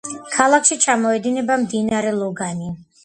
ქალაქში 0.35 0.77
ჩამოედინება 0.85 1.59
მდინარე 1.67 2.15
ლოგანი. 2.23 2.73